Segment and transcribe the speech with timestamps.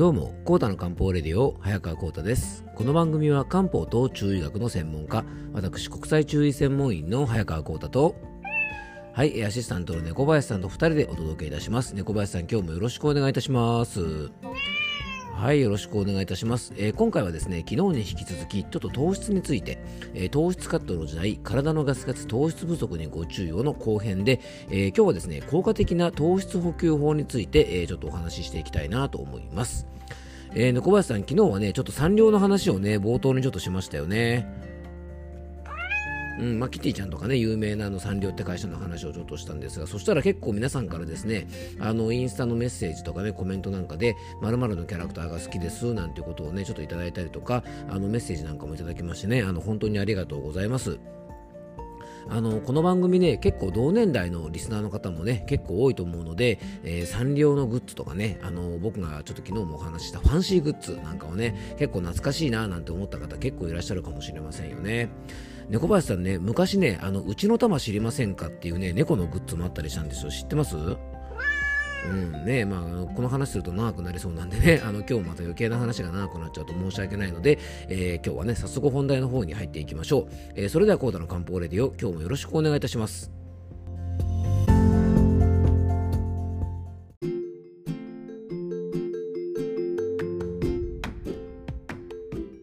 [0.00, 2.64] どうも、コータの漢方レディオ、早川コータです。
[2.74, 8.16] この番組は漢方と中医学の専門家、私、国際中医専門員の早川コータと、
[9.12, 11.94] はい、アシスタントの猫林さんと2人でお届けいたします。
[11.94, 14.30] 猫林さん、今日もよろしくお願いいたします。
[15.40, 16.74] はい、よろしくお願いいたします。
[16.76, 19.78] えー、今回はですね、昨日に引き続き、ちょっと糖質について、
[20.12, 24.38] えー、糖質カットの時代、体のガスガス糖質不足にご注意をの後編で、
[24.68, 29.86] えー、今日はですね、効果的な糖質補給法について、えちょっとお話ししていきたいなと思います。
[30.54, 34.46] えー、猫林さん、昨日はね、ちょっと産業の話をね、冒頭にちょっとしましたよね。
[36.40, 41.46] うんまあ、キティちゃんとかね、有名なあのサンリオって会社の話をちょっとしたんですが、そしたら結構皆さんからですね、
[41.78, 50.98] あの、インスタのメッセージとかね、コメントなんかで、〇〇のキャラクターが好きですなんていうことをね、ちょっといただいたりとか、あの、メッセージなんかもいただきましてね、あの、本当にありがとうございます。
[52.28, 65.08] あのこの番組ね結構同年代のリスナーの方もね結構多いと思うので、えー、サンリオのグッズとかねあの僕がちょっと昨日もお話ししたファンシーグッズなんかをね結構懐かしいななんて思った方結構いらっしゃるかもしれませんよね。
[65.68, 70.30] 猫林さんね、昔ね、あの、うちの玉知りませんかっていうね、猫のグッズもあったりしたんですよ。
[70.30, 70.76] 知ってます？
[70.76, 80.26] うんねまあ、この話すると長くなりそうなんでね、 あの今日また余計な話が長くなっちゃうと申し訳ないので、えー、今日はね、早速本題の方に入っていきましょう。
[80.54, 83.39] えー、それではコーダの漢方レディオ、今日もよろしくお願いいたします。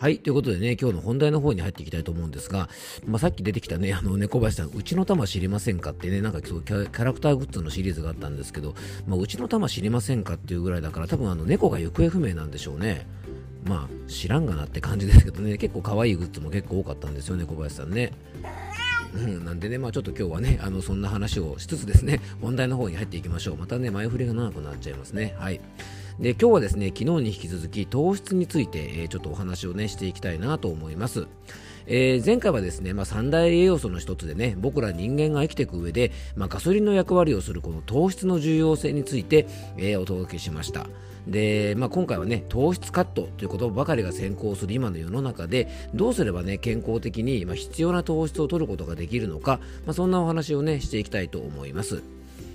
[0.00, 0.18] はい。
[0.18, 2.70] ということでね、今日の本題の方に入っていきたいと思うんですが、
[3.04, 8.74] まあ、さっき出てきたね、あの、猫林さん、うちの玉知りませんかってね、なんかそうキャラクターグッズのシリーズがあったんですけど、
[9.06, 13.06] まあ、うちの玉知りませんかっていうぐらいだから、多分あの、猫が行方不明なんでしょうね。
[13.66, 18.14] まあ、知らんがなって感じですけどね、結構可愛いグッズも結構多かったんですよね、小林さんね。
[19.14, 23.58] うん、なんでね、まあちょっと今日はね、あの、そんな話をしつつですね、本題の方に入っていきましょう。
[23.58, 25.34] またね、前振りが長くなっちゃいますね。
[25.38, 25.60] はい。
[26.20, 31.26] で今日はですね昨日に引き続き糖質について、え、ちょっとお話をねしていきたいなと思います。
[31.86, 39.46] えー、前回はですね、まあ、三大栄養素の一つでね僕ら人間が生きていく上で、まあ、ガソリンの役割をするこの糖質の重要性について、
[39.78, 40.86] えー、お届けしました
[41.26, 52.02] で、まあ、今回はね糖質カットということばかりが先行する今の世の中でどうすればね健康的に、ま、必要な糖質を取ることができるのか、ま、そんなお話をねしていきたいと思います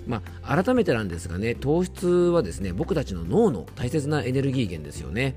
[0.06, 5.34] まあ、改めてなんですがね糖質はですね僕たちの脳の大切なエネルギー源ですよね。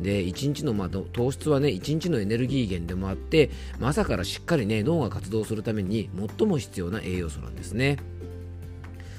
[0.00, 7.96] で1日の、まあ、糖質はね1日のエネルギー源でもあって、まあ、朝からしっかりね脳が活動するために最も必要な栄養素なんですね。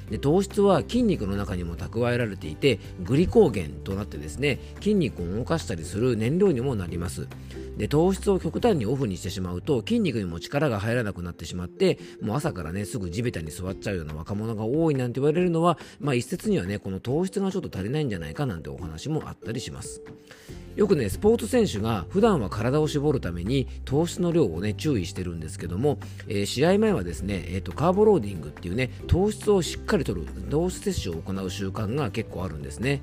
[0.10, 7.28] で糖質は筋肉の中にも蓄えられていてグリコーゲンとなってですね筋肉を動かしたりする燃料にもなります。
[7.78, 20.02] で糖質を極端にオフにしてしまうと筋肉にも力が入らなくなってしまってもう朝からねすぐ地べたに座っちゃうような若者が多いなんて言われるのは、まあ、一説にはねこの糖質がちょっと足りないんじゃないかなんてお話もあったりします。
[20.78, 25.98] よくねスポーツ選手が普段は体を絞るために糖質の量をね注意してるんですけども、
[26.28, 33.02] えー、試合前はですね、えーと、カーボローディングっていうね糖質をしっかりとる同質摂取を行う習慣が結構あるんですね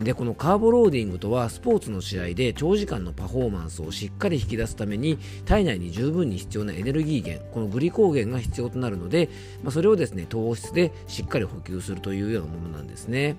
[0.00, 9.28] でこのカーボローディングとはスポーツの試合で長時間のパフォーマンスをしっかり引き出すために体内に十分に必要なエネルギー源このグリコーゲンが必要となるので、
[9.62, 13.36] まあ、それをですね糖質でしっかり補給するというようなものなんですね。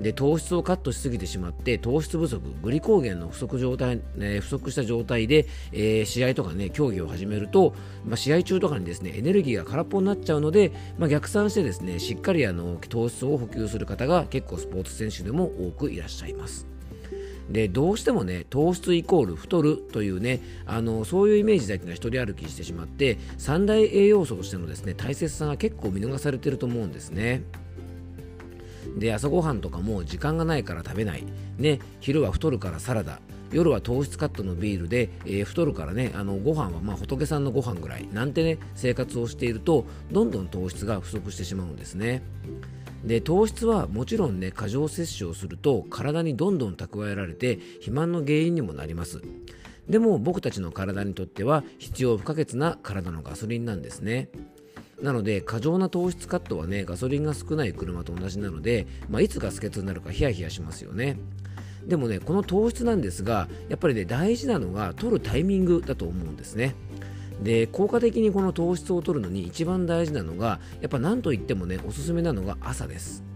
[0.00, 7.74] で糖質をカットしすぎてしまって糖質不足グリコーゲンの不足状態、えー、不足した状態で、えー、試合とかね競技を始めると、
[8.04, 16.66] まあ、試合中とかにですねエネルギーが空っぽになっちゃうので、まあ、逆算してですねしっかりあの糖質を補給する方が結構スポーツ選手でも多くいらっしゃいます。
[17.50, 27.42] でどうしてもね糖質イコール太るというねあのそういうイメージだけが一人歩きしてしまって三大栄養素としてのですね大切さが結構見逃されていると思うんですね。
[28.96, 31.24] で朝ごはんとかも時間がないから食べない、
[31.58, 33.20] ね、昼は太るからサラダ。
[33.52, 38.08] 夜は糖質カットのビールで、えー、太るからねあのご飯はまあ仏さんのご飯ぐらい。
[38.12, 42.22] なんてね生活をしているとどんどん糖質が不足してしまうんですね。
[43.04, 49.22] で糖質はもちろんね過剰摂取をすると体にどんどん蓄えられて肥満の原因にもなります。
[49.88, 54.30] でも僕たちの体にとっては必要不可欠な体のガソリンなんですね。
[55.04, 61.18] なので過剰な糖質カットはねガソリンが少ない車と同じなので、まあ、いつガス欠になるかヒヤヒヤしますよね。
[61.86, 66.74] でもねこの糖質なんですがやっぱりね大事なのが取るタイミングだと思うんですね。
[67.42, 73.33] で効果的にこの糖質を取るのに一番大事なのがやっぱ何といってもねおすすめなのが朝です。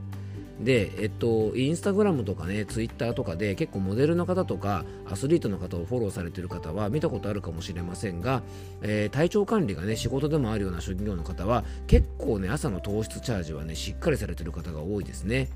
[0.60, 8.42] で、えっと、インスタグラムとかね、ツイッターとかで結構モデルの方とかアスリートの方をフォローされている方は見たことあるかもしれませんが、
[8.82, 15.48] えー、体調管理がね、仕事でもあるような職業の方は結構ね、朝の糖質チャージはね、しっかりされている方が多いですね。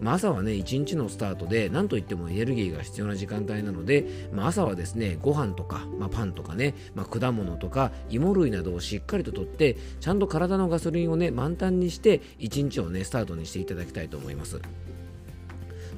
[0.00, 14.60] まあ、朝はね1日のスタートで何といってもエネルギーが必要な時間帯なので、まあ、朝はですねご飯とか、まあ、パンとかね、まあ、果物とか芋類などをしっかりととってちゃんと体のガソリンをね満タンにして1日をねスタートにしていただきたいと思います。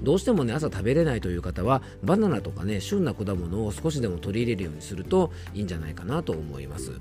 [0.03, 6.93] どうしてもね朝食べれないという方はバナナとかね旬な果物を少しでも取り入れるようにするといいんじゃないかなと思います。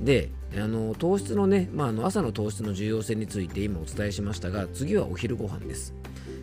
[0.00, 5.94] であの糖質のね、まあ、あの朝の糖質の重要性について今お伝えしましたが次はお昼ご飯です。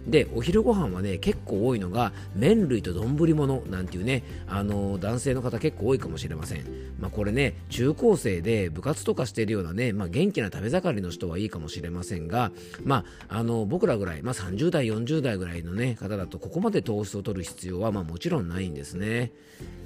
[0.08, 6.66] でお昼ご飯はね結構多いのが麺類と丼物なんていうねあの男性の方結構多いかもしれません。
[7.00, 12.52] まあこれね中高生で部活とかしてるようなね、まあ、元気な食べ盛りの人はいいかもしれませんが
[12.84, 19.32] まああの僕らぐらい、まあ、30代40代ぐらいのね方だとここまで糖質を取る必要はまあもちろんないんですね。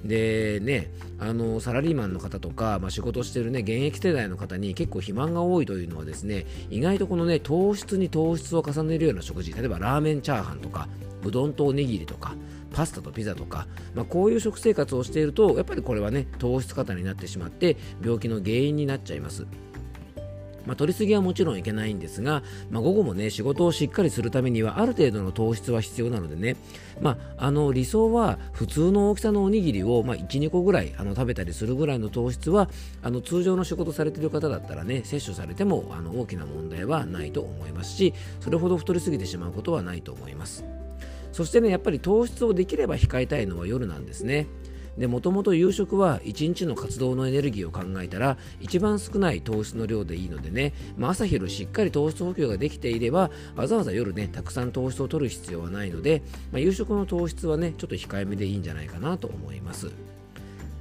[0.04, 10.88] でねあのサラリーマンの方とか、まあ、仕事してるね現役世代の方に結構肥満が多いというのはですね意外とこのね糖質に糖質を重ねるような食事例えばラーメンチャーハンとか
[11.24, 12.36] うどんとおにぎりとか
[12.74, 19.48] パスタとピザとか、まあ、こういう食生活をしているとやっぱりこれはね糖質過多になってしまって病気の原因になっちゃいます。
[20.66, 26.56] まあ、取りすぎはもちろんいけないんですが、まあ、午後もね仕事をしっかりするためにはある程度の糖質は必要なのでね、
[27.02, 32.70] まあ、あの理想は普通の大きさのおにぎりを、まあ、12個ぐらいあの食べたりするぐらいの糖質は
[33.02, 40.66] あの通常の仕事されている方だったらね摂取されてもあの大きな問題はないと思いますしそれほど太りすぎてしまうことはないと思います。
[41.32, 44.48] そしてねやっぱり糖質をできれば控えたいのは夜なんですね。
[44.98, 56.22] でもともと夕食は1日の活動のエネルギーを考えたら一番少ない糖質の量でいいのでね、まあ、朝昼しっかり糖質補給ができていればわざわざ夜ねたくさん糖質を取る必要はないので、
[56.52, 59.92] まあ、夕食の糖質はねちょっと控えめでいいんじゃないかなと思います。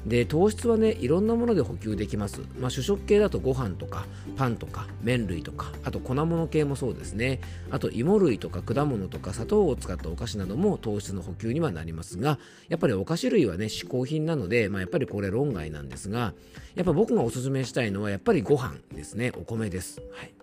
[0.07, 4.05] で糖質はねいろんなもので補給できます、まあ、主食系だとご飯とか
[4.37, 7.41] パンとか麺類とかあと粉物系もそうですね。
[7.71, 16.35] あと芋類とか果物とか砂糖を使ったお菓子なども糖質の補給にはなりますがやっぱりお菓子類はね嗜好品なので、まあ、やっぱりこれ論外なんですが
[16.75, 19.33] やっぱ僕がおすすめしたいのはやっぱりご飯ですね。
[19.37, 20.34] お米です、はい。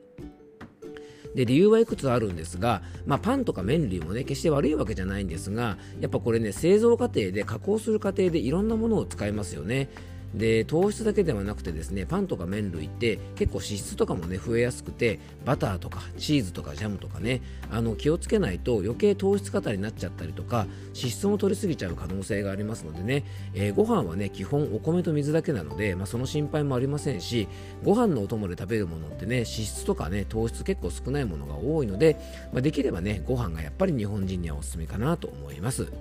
[1.35, 9.89] で理由はいくつあるんですが、まあ、パンとか麺類もね決して悪いわけじゃないんですがやっぱこれね製造過程で加工する過程でいろんなものを使いますよね。
[10.33, 27.47] で糖質だけではなくてですねパンとか麺類って結構脂質とかもね増えやすくてバターとかチーズとかジャムとかねあの気をつけないと余計糖質過多になっちゃったりとか脂質も取りすぎちゃう可能性がありますのでね、えー、ご飯はね基本お米と水だけなので、まあ、その心配もありませんし
[27.83, 32.17] ご飯のお供で食べるものってね脂質とかね糖質結構少ないものが多いので、
[32.53, 35.91] まあ、できればねご飯がやっぱり日本人にはおすすめかなと思います。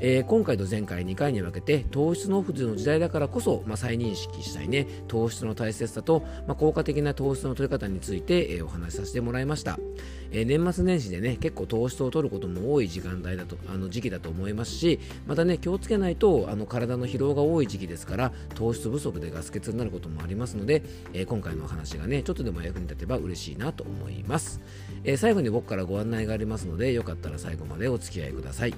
[0.00, 4.86] えー、今回と前回2回に分けて糖質のオフの時代だからこそ、まあ、再認識したいね。
[5.08, 9.78] 糖質の大切さと、まあ、効果的な糖質の取り方について、えー、お話しさせてもらいました、
[10.30, 20.82] えー、年末年始でね結構糖質を取ることも多い時間帯だとあの時期だと思いますしまたね気をつけないとあの体の疲労が多い時期ですから糖質不足でガス欠になることもありますので、
[21.12, 24.60] えー、今回のお話がねちょっとでも役に立てば嬉しいなと思います、
[25.04, 28.74] え、最後に僕からご案内がありますのでよかったら最後までお付き合いください。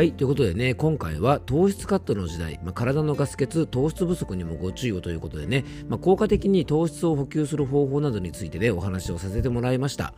[0.00, 10.14] はい、ということでね、今回は糖質カットの時代、まあ、体のガス欠、糖質不足にもご注意をということでね、まあ、効果的に糖質を補給する方法などについてで、ね、お話をさせてもらいました。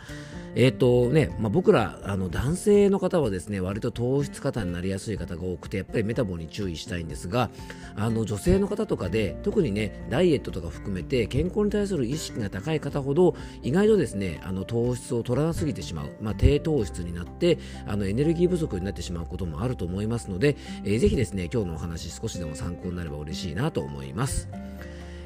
[0.54, 7.50] え、ー、とね、まあ、僕らあの男性の方はですね割と糖質過多になりやすい方が多くてやっぱりメタボに注意したいんですが
[7.96, 24.48] あの女性の方とかで特にねダイエットとか含めて健康に対する意識が高い方ほど意外とですねあの糖質を取らなすぎてしまう、まあ、低糖質になってあのエネルギー不足になってしまうこともあると思いますので、えー、ぜひですね今日のお話少しでも参考になれば嬉しいなと思います。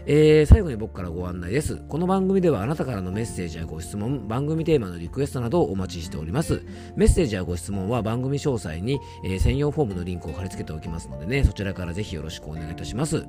[0.08, 1.82] えー、最後に僕からご案内です。
[1.88, 6.62] この番組ではあなたからのメッセージやご質問、番組テーマのリクエストなどをお待ちしております。
[6.94, 13.26] メッセージやご質問は番組詳細に、えー、専用フォームのリンクを貼り付けておきますのでね、そちらからぜひよろしくお願いいたします。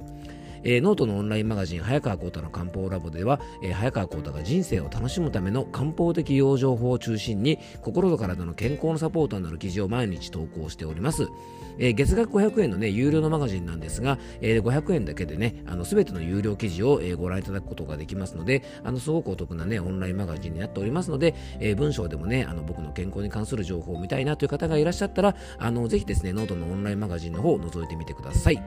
[0.64, 11.28] えー、ノートのオンラインマガジン早川幸太の漢方ラボでは、えー、早川幸太が人生を楽しむための漢方的養生法を中心に心と体の健康のサポーターになる記事を毎日投稿しております。
[11.80, 28.62] えー、月額500円のね、有料のマガジンなんですが、えー、500円だけでね、あの、すべての有料記事を、えー、ご覧いただくことができますので、あの、すごくお得なね、オンラインマガジンになっておりますので、えー、文章でもね、あの、僕の健康に関する情報を見たいなという方がいらっしゃったら、あの、ぜひですね、ノートのオンラインマガジンの方を覗いてみてください。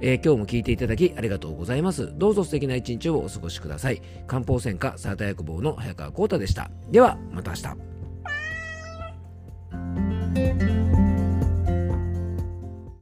[0.00, 2.12] えー、今日も聞いていただきありがとうございます。
[2.16, 4.02] どうぞ素敵な一日をお過ごしください。
[4.26, 6.70] 漢方専科サータ薬房の早川浩太でした。
[6.90, 7.93] では、また明日。